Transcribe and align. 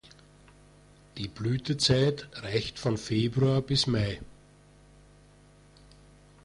Die 1.19 1.27
Blütezeit 1.27 2.27
reicht 2.41 2.79
von 2.79 2.97
Februar 2.97 3.61
bis 3.61 3.85
Mai. 3.85 4.19